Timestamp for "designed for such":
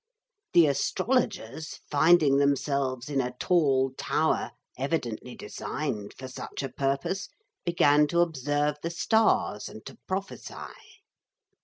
5.35-6.63